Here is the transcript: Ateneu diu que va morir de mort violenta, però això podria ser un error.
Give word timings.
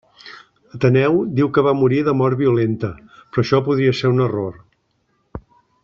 Ateneu 0.77 1.19
diu 1.39 1.51
que 1.57 1.63
va 1.67 1.73
morir 1.81 1.99
de 2.07 2.15
mort 2.23 2.39
violenta, 2.41 2.91
però 3.19 3.45
això 3.47 3.61
podria 3.69 3.95
ser 4.01 4.13
un 4.15 4.25
error. 4.29 4.61